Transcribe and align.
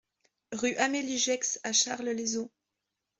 Rue 0.51 0.73
Amélie 0.77 1.19
Gex 1.19 1.59
à 1.63 1.73
Challes-les-Eaux 1.73 2.49